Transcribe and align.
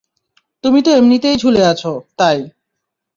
তুমি 0.63 0.79
তো 0.81 0.89
এমনিতেই 0.91 1.35
ঝুলে 1.37 1.61
আছ, 1.65 1.83
তাই। 2.17 2.37